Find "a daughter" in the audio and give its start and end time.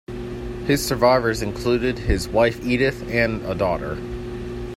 3.45-3.97